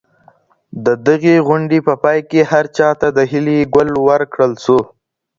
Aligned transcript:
د 0.85 0.87
دغي 1.07 1.35
غونډې 1.47 1.79
په 1.87 1.93
پای 2.03 2.19
کي 2.29 2.41
هر 2.51 2.65
چا 2.77 2.89
ته 2.99 3.07
د 3.17 3.19
هیلې 3.31 3.59
ګل 3.75 3.89
ورکړل 4.09 4.51
سو. 4.63 4.79